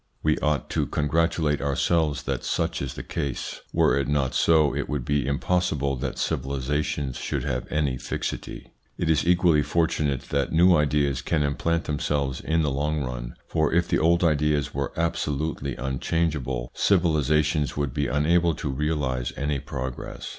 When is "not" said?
4.07-4.33